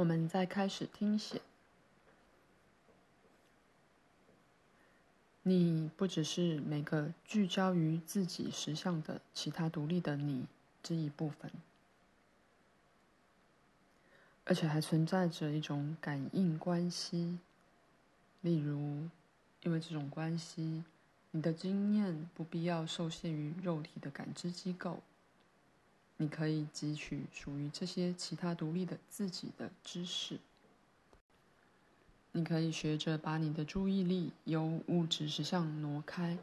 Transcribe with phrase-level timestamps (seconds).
[0.00, 1.42] 我们再开始听写。
[5.42, 10.46] 你不只是每个聚焦于自己实相的其他独立的你
[10.82, 11.52] 之一部分，
[14.46, 17.38] 而且还存在着一种感应关系。
[18.40, 19.06] 例如，
[19.62, 20.82] 因为这种关系，
[21.32, 25.02] 你的经验不必要受限于肉体的感知机构。
[26.20, 30.38] 你可以汲取属于这些其他独立的自己的知识。
[32.32, 36.36] 你可以学着把你的注意力由物质实相挪开，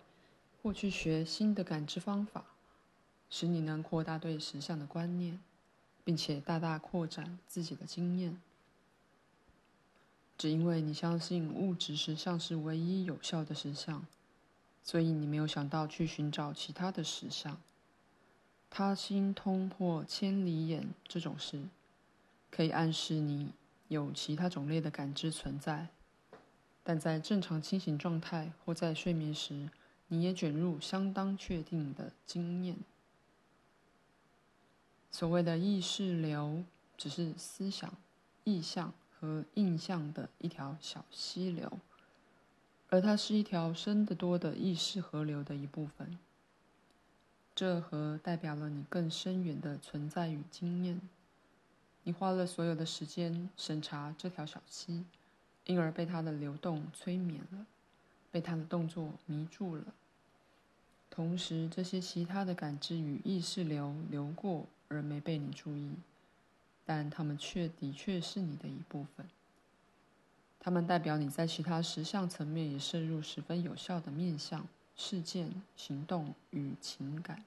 [0.64, 2.44] 或去学新的感知方法，
[3.30, 5.40] 使你能扩大对实相的观念，
[6.04, 8.42] 并且大大扩展自己的经验。
[10.40, 14.04] 只因为你相信物质实相是唯一有效的实相，
[14.84, 17.62] 所以你没有想到去寻找其他的实相。
[18.70, 21.64] 他心通破千里眼这种事，
[22.52, 23.52] 可以暗示你
[23.88, 25.88] 有其他种类的感知存在，
[26.84, 29.70] 但在正常清醒状态或在睡眠时，
[30.08, 32.78] 你也卷入相当确定的经验。
[35.10, 36.64] 所谓的意识流，
[36.98, 37.92] 只是思想、
[38.44, 38.94] 意象。
[39.20, 41.80] 和印象的一条小溪流，
[42.90, 46.20] 而它是一条深得多的意识河流的一部分。
[47.58, 51.02] 这河代表了你更深远的存在与经验。
[52.04, 55.04] 你花了所有的时间审查这条小溪，
[55.66, 57.66] 因而被它的流动催眠了，
[58.30, 59.86] 被它的动作迷住了。
[61.10, 65.94] 同时，这些其他的感知与意识流流过，而没被你注意。
[66.86, 69.26] 但它们却的确是你的一部分。
[70.60, 74.68] 它们代表你在其他实相层面也渗入十分有效的面向、
[74.98, 77.46] 事件、行动与情感。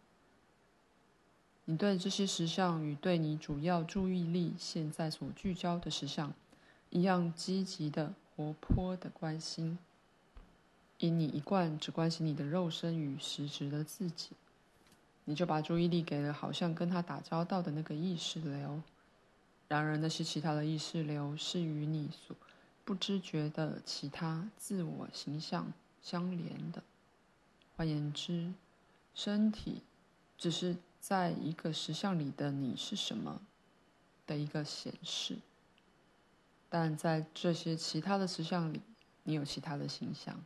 [1.66, 6.32] 你对这些实相与对你主要注意力现在所聚焦的实相
[6.88, 9.78] 一样积极的、活泼的关心。
[10.98, 14.30] 因你一贯只关心你的肉身与实质的自己，
[15.24, 18.82] 你就把注意力给了好像跟他打交道的那个意识流。
[19.68, 22.36] 然而，那些其他的意识流是与你所
[22.84, 25.72] 不知觉的其他自我形象
[26.02, 26.82] 相连的。
[27.80, 28.52] 换言之，
[29.14, 29.80] 身体
[30.36, 33.40] 只是在一个实相里的你是什么
[34.26, 35.38] 的一个显示，
[36.68, 38.82] 但在这些其他的实相里，
[39.22, 40.44] 你有其他的形象。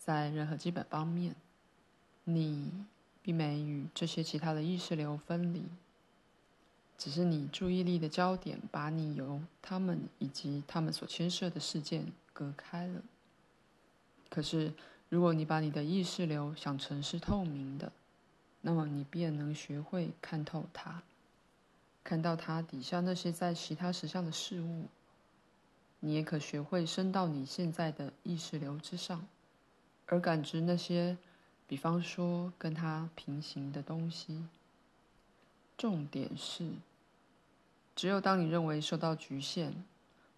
[0.00, 1.36] 在任何基本方面，
[2.24, 2.72] 你
[3.22, 5.62] 并没与这些其他的意识流分离。
[6.98, 13.00] 只是你注意力的焦点把你由他们以及他们所牵涉的事件隔开了。
[14.28, 14.72] 可是，
[15.12, 17.92] 如果你把你的意识流想成是透明的，
[18.62, 21.02] 那么你便能学会看透它，
[22.02, 24.86] 看到它底下那些在其他实相的事物。
[26.00, 29.26] 你也可学会升到你现在的意识流之上，
[30.06, 31.18] 而感知那些，
[31.68, 34.46] 比方说跟它平行的东西。
[35.76, 36.70] 重点是。
[37.94, 39.74] 只有当你认为受到局限，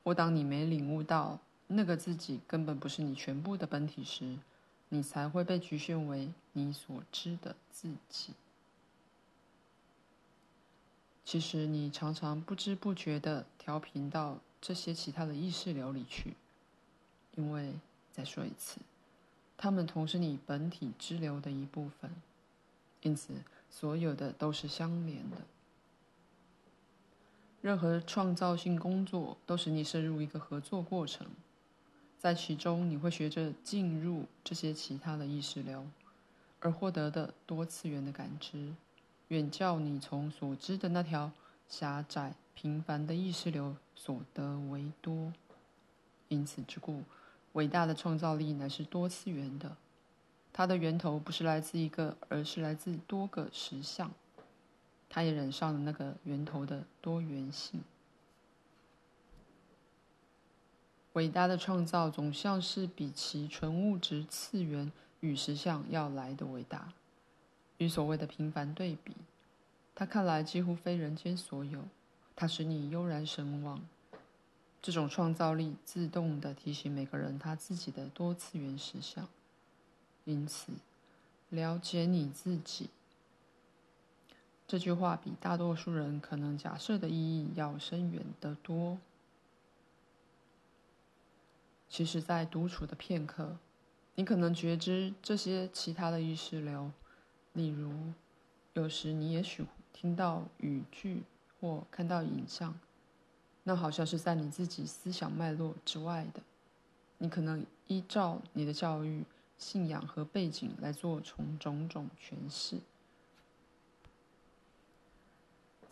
[0.03, 4.37] 或当你没领悟到那个自己根本不是你全部的本体时，
[4.95, 8.33] 你才会被局限为你所知的自己。
[11.25, 16.37] 其实你常常不知不觉地调频到这些其他的意识流里去，
[17.35, 17.75] 因为
[18.13, 18.79] 再说一次，
[19.57, 22.09] 它们同是你本体支流的一部分，
[23.03, 23.35] 因此
[23.69, 25.39] 所有的都是相连的。
[27.63, 31.27] 任何创造性工作都使你深入一个合作过程，
[32.25, 35.85] 在其中你会学着进入这些其他的意识流，
[36.59, 38.73] 而获得的多次元的感知，
[39.29, 41.33] 远较你从所知的那条
[41.69, 45.35] 狭窄平凡的意识流所得为多。
[46.29, 47.03] 因此之故，
[47.53, 49.77] 伟大的创造力乃是多次元的，
[50.51, 54.11] 它的源头不是来自一个，而是来自多个实相。
[55.11, 57.83] 它也染上了那个源头的多元性。
[61.15, 66.93] 伟大的创造总像是比其纯物质次元与实相要来的伟大。
[67.79, 69.17] 与所谓的平凡对比，
[69.95, 71.83] 它看来几乎非人间所有。
[72.37, 73.81] 它使你悠然神往。
[74.83, 79.29] 这种创造力自动地提醒每个人他自己的多次元实相。
[80.25, 80.73] 因此，
[81.49, 82.91] 了解你自己。
[84.67, 88.99] 这句话比大多数人可能假设的意义要深远得多。
[91.97, 93.57] 其实，在独处的片刻，
[94.17, 96.91] 你可能觉知这些其他的意识流，
[97.53, 98.13] 例如，
[98.73, 101.23] 有时你也许听到语句
[101.61, 102.77] 或看到影像，
[103.63, 106.43] 那好像是在你自己思想脉络之外的。
[107.19, 109.25] 你可能依照你的教育、
[109.57, 112.79] 信仰和背景来做从种种诠释。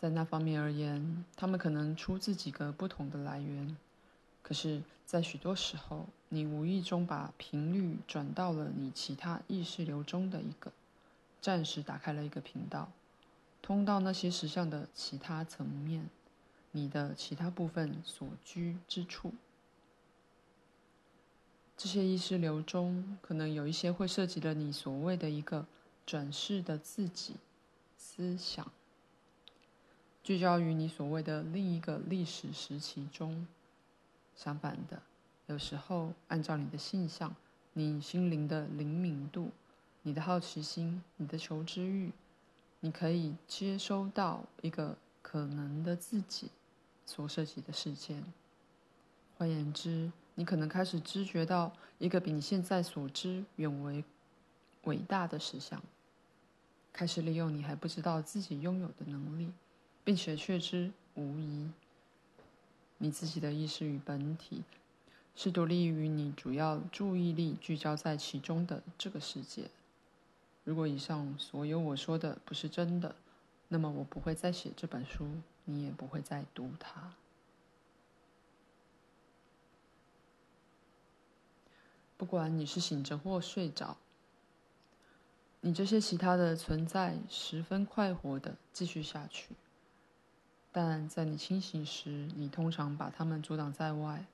[0.01, 3.77] 在那方面而言，他们可能出自几个不同的来源。
[4.43, 10.71] 可是，在许多时候，你无意中把频率转到了你其他意识流中的一个，
[11.41, 12.91] 暂时打开了一个频道，
[13.61, 16.09] 通到那些实相的其他层面，
[16.71, 19.33] 你的其他部分所居之处。
[21.77, 25.65] 这些意识流中，可能有一些会涉及了你所谓的一个
[26.05, 27.35] 转世的自己
[27.97, 28.71] 思想，
[30.21, 33.47] 聚焦于你所谓的另一个历史时期中。
[34.35, 35.01] 相反的，
[35.47, 37.35] 有时候按照你的性向、
[37.73, 39.51] 你心灵的灵敏度、
[40.01, 42.11] 你的好奇心、你的求知欲，
[42.79, 46.49] 你可以接收到一个可能的自己
[47.05, 48.23] 所涉及的事件。
[49.37, 54.03] 换言之，你可能开始知觉到一个比你现在所知远为
[54.83, 55.81] 伟大的实相，
[56.91, 59.51] 开始利用你还不知道自己拥有的能力，
[60.03, 61.69] 并且确知无疑。
[62.97, 64.63] 你自己的意识与本体，
[65.35, 69.69] 是独立于你主要注意力聚焦在其中的这个世界。
[70.63, 73.15] 如果以上所有我说的不是真的，
[73.67, 75.27] 那么我不会再写这本书，
[75.65, 77.13] 你也不会再读它。
[82.15, 83.97] 不管你是醒着或睡着，
[85.59, 89.49] 你这些其他的存在十分快活的继续下去。
[90.73, 94.25] 但在你清醒时，你通常把他们阻挡在外。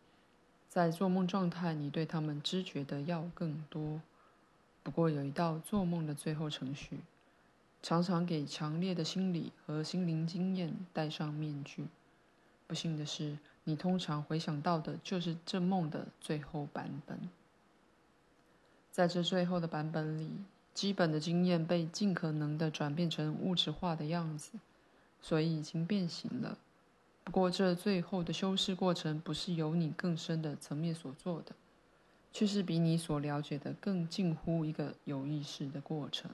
[0.70, 4.02] 在做梦状态，你对他们知觉的要更多。
[4.82, 7.00] 不过有一道做梦的最后程序，
[7.84, 11.88] 常常给强烈的心理和心灵经验戴上面具。
[12.68, 17.20] 不幸的是，你通常回想到的就是这梦的最后版本。
[18.92, 20.30] 在这最后的版本里，
[20.74, 24.52] 基本的经验被尽可能的转变成物质化的样子。
[25.22, 26.58] 所以已经变形了，
[27.24, 31.54] 不过这最后的修饰过程不是由你更深的层面所做的，
[32.32, 36.32] 却是比你所了解的更近乎一个有意识的过程。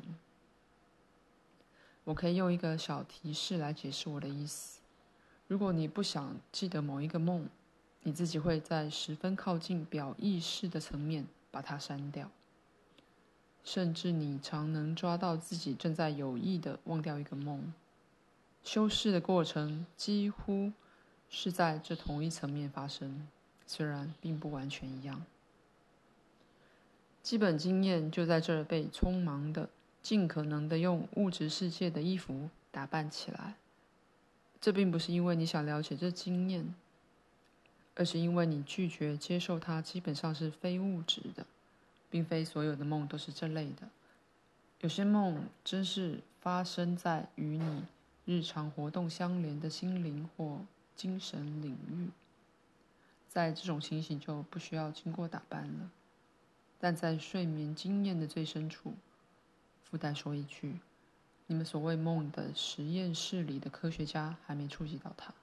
[2.05, 4.79] 我可以用一个小提示来解释我的意思：
[5.47, 7.49] 如果你不想记得某一个梦，
[8.03, 12.29] 你自己会在十分靠近表意识的层面把它删掉，
[13.63, 17.73] 甚至你常能抓到自己正在有意的忘掉一个梦。
[18.65, 20.73] 修饰的过程几乎
[21.29, 23.27] 是在这同一层面发生，
[23.67, 25.23] 虽然并不完全一样。
[27.21, 29.69] 基本经验就在这儿被匆忙的、
[30.01, 33.53] 尽可能的用物质世界的衣服打扮起来。
[34.59, 36.73] 这并不是因为你想了解这经验，
[37.95, 41.45] 而是因为你拒绝接受它基本上是非物质的，
[42.09, 43.87] 并非所有的梦都是这类的。
[44.81, 47.83] 有些梦真是发生在与你。
[48.25, 50.61] 日常活动相连的心灵或
[50.95, 52.09] 精神领域，
[53.29, 55.91] 在这种情形就不需要经过打扮了。
[56.79, 58.93] 但在睡眠经验的最深处，
[59.83, 60.79] 附带说一句：
[61.47, 65.33] 你们所谓梦的实验室里的科学家还没触及到它。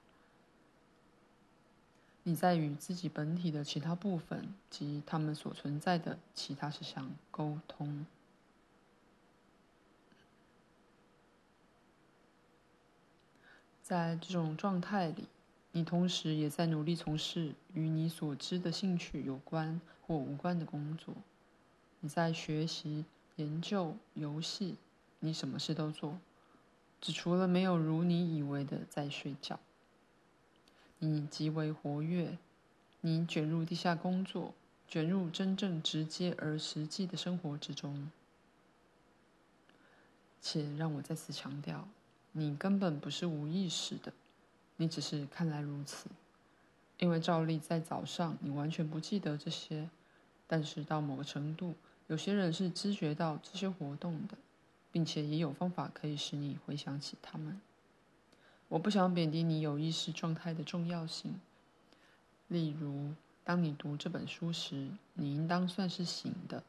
[2.23, 8.05] 你在与自己本体的其他部分及他们所存在的其他事项沟通。
[13.93, 15.27] 在这种状态里，
[15.71, 21.13] 你同时也在努力从事与你所知的兴趣有关或无关的工作。
[21.99, 24.77] 你在学习、研究、游戏，
[25.19, 26.17] 你什么事都做，
[26.99, 29.59] 只除了没有如你以为的在睡觉。
[30.97, 32.39] 你极为活跃，
[33.01, 34.55] 你卷入地下工作，
[34.87, 38.09] 卷入真正直接而实际的生活之中。
[40.41, 41.87] 且让我再次强调。
[42.35, 44.11] 你根本不是无意识的，
[44.77, 46.09] 你只是看来如此，
[46.97, 49.87] 因为照例在早上你完全不记得这些，
[50.47, 51.75] 但是到某个程度，
[52.07, 54.35] 有些人是知觉到这些活动的，
[54.91, 57.61] 并且也有方法可以使你回想起他们。
[58.67, 61.39] 我不想贬低你有意识状态的重要性，
[62.47, 63.11] 例如，
[63.43, 66.63] 当你读这本书时，你应当算是醒的，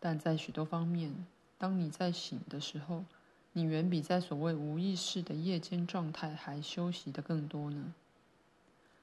[0.00, 1.26] 但在许多方面，
[1.58, 3.04] 当你在醒的时候。
[3.52, 7.94] 你远比在所谓无意识的夜间状态还休息的更多呢。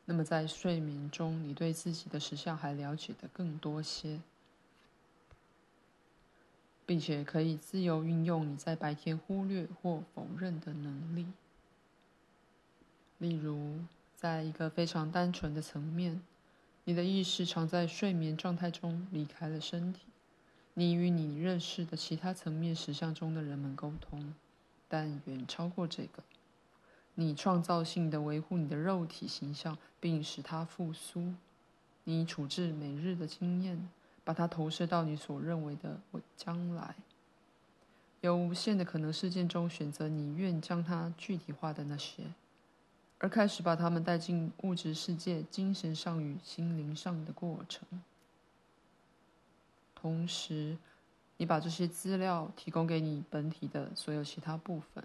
[0.06, 4.22] 那么在睡眠中，你对自己的实相还了解的更多些，
[6.86, 11.26] 并且可以自由运用你在白天忽略或否认的能力。
[13.18, 13.80] 例如，
[14.16, 16.22] 在一个非常单纯的层面，
[16.84, 20.02] 你的意识常在睡眠状态中离开了身体。
[20.78, 24.34] 你与你认识的其他层面实相中的人们沟通，
[24.90, 26.22] 但远超过这个。
[27.14, 31.34] 你创造性的维护你的肉体形象，并使它复苏。
[32.04, 33.90] 你处置每日的经验，
[34.26, 36.02] 把它投射到你所认为的
[36.36, 36.94] 将来。
[38.20, 42.34] 由无限的可能事件中选择你愿将它具体化的那些，
[43.20, 47.88] 而开始把它们带进物质世界、精神上与心灵上的过程。
[50.06, 50.78] 同时，
[51.38, 55.04] 你把这些资料提供给你本体的所有其他部分，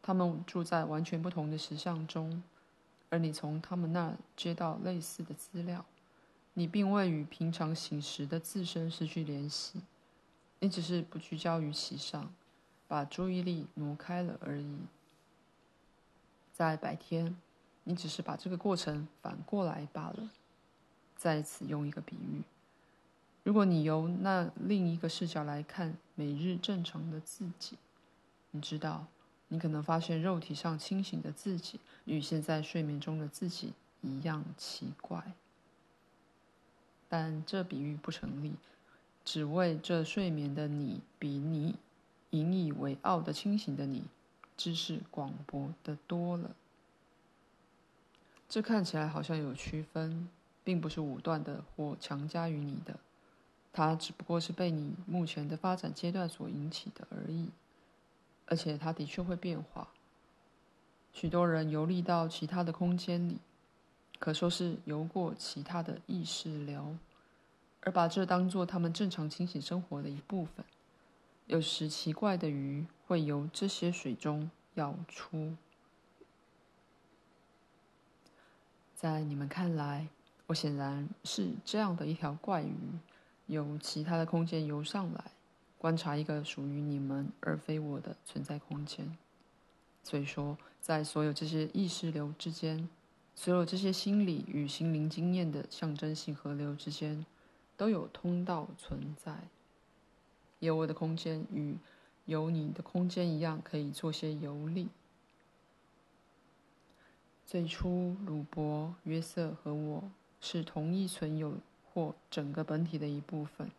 [0.00, 2.42] 他们住在完全不同的实相中，
[3.10, 5.84] 而你从他们那接到类似的资料。
[6.54, 9.82] 你并未与平常醒时的自身失去联系，
[10.60, 12.32] 你只是不聚焦于其上，
[12.88, 14.78] 把注意力挪开了而已。
[16.54, 17.36] 在白天，
[17.84, 20.30] 你只是把这个过程反过来罢了。
[21.18, 22.42] 再次用一个比喻。
[23.44, 27.76] 如果你由那另一个视角来看每日正常的自己，
[28.52, 29.06] 你知道，
[29.48, 35.32] 你可能发现肉体上清醒的自己与现在睡眠中的自己一样奇怪。
[37.08, 38.54] 但这比喻不成立，
[39.24, 41.74] 只为这睡眠的你比你
[42.30, 44.04] 引以为傲的清醒的你
[44.56, 46.54] 知识广博得多了。
[48.48, 50.28] 这看起来好像有区分，
[50.62, 52.98] 并不是武断的或强加于你的。
[53.72, 57.48] 它只不过是被你目前的发展阶段所引起的而已，
[58.46, 59.88] 而且它的确会变化。
[61.12, 63.38] 许多人游历到其他的空间里，
[64.18, 66.96] 可说是游过其他的意识流，
[67.80, 70.64] 而把这当作他们正常清醒生活的一部分。
[71.46, 75.56] 有时奇怪的鱼会由这些水中要出。
[78.94, 80.08] 在你们看来，
[80.46, 82.76] 我显然是这样的一条怪鱼。
[83.46, 85.32] 由其他的空间游上来，
[85.78, 89.16] 观察一个属于你们而非我的存在空间。
[90.02, 92.88] 所以说，在所有这些意识流之间，
[93.34, 97.24] 所有这些心理与心灵经验的象征性河流之间，
[97.76, 99.48] 都有通道存在。
[100.58, 101.76] 有我的空间与
[102.24, 104.88] 有你的空间一样，可以做些游历。
[107.44, 111.54] 最初，鲁伯、约瑟和我是同一存有。
[111.92, 113.70] 或整个本体的一部分，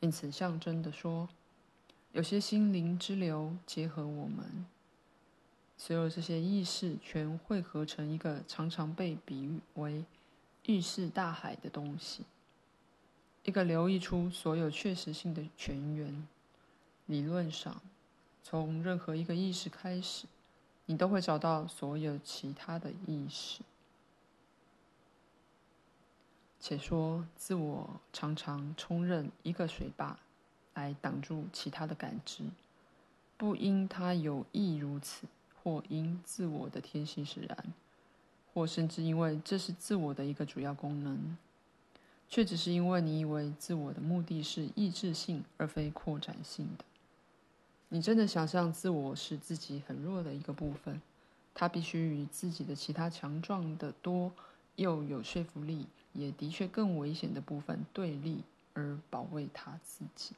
[0.00, 1.28] 因此象征的说，
[2.12, 4.66] 有些心灵之流结合我们，
[5.76, 10.04] 所有这些意识全汇合成一个常常被比喻为
[10.64, 12.24] 意识大海的东西，
[13.44, 16.26] 一个流溢出所有确实性的泉源。
[17.06, 17.80] 理论上，
[18.42, 20.26] 从任何一个意识开始，
[20.86, 23.62] 你都会找到所有其他的意识。
[26.60, 30.18] 且说，自我常常充任一个水坝，
[30.74, 32.44] 来挡住其他的感知，
[33.36, 35.26] 不因他有意如此，
[35.62, 37.72] 或因自我的天性使然，
[38.52, 41.36] 或甚至因为这是自我的一个主要功能，
[42.28, 46.84] 却只是因为你以为自我的目的是抑制性而非扩展性的。
[47.90, 51.00] 你真的想象自我是自己很弱的一个部分，
[51.54, 54.32] 它必须与自己的其他强壮的多
[54.74, 55.86] 又有说服力。
[56.18, 58.42] 也的确更危险的部分对立
[58.74, 60.34] 而保卫他自己，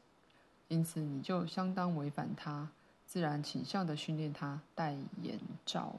[0.68, 2.68] 因此你就相当违反他
[3.06, 5.96] 自然倾向的训练他戴眼罩。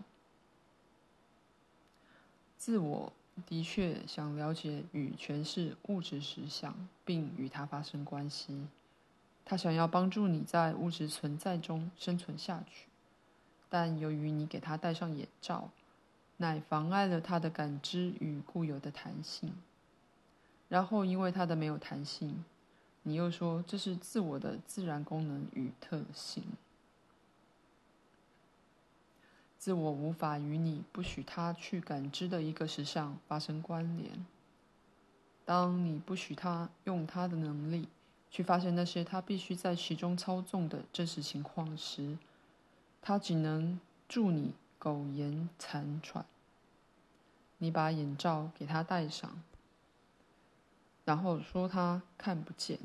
[2.58, 3.12] 自我
[3.48, 8.68] 的确想了解与诠释物质实相，并与它发生关系。
[9.44, 12.86] 他想要帮助你在物质存在中生存下去，
[13.68, 15.70] 但由于你给他戴上眼罩，
[16.38, 19.52] 乃妨碍了他的感知与固有的弹性。
[20.72, 22.46] 然后，因为它的没有弹性，
[23.04, 26.46] 你又说这是自我的自然功能与特性。
[29.58, 34.26] 自我无法与你不许它去感知的一个实相发生关联。
[35.44, 37.90] 当你不许它用它的能力
[38.30, 42.18] 去发现那些它必须在其中操纵的真实情况时，
[43.02, 46.26] 它只能助你苟延残喘。
[47.58, 49.44] 你把眼罩给它戴上。
[51.06, 52.80] 然后说他看不见。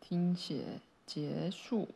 [0.00, 1.88] 听写结束。